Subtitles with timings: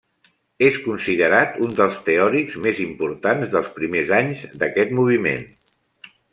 [0.67, 5.49] És considerat un dels teòrics més importants dels primers anys d'aquest moviment.